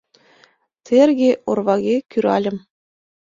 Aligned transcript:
Терге-орваге 0.85 1.95
кӱральым. 2.11 2.57